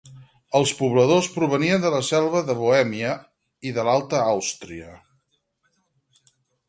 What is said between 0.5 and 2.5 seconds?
Els pobladors provenien de la selva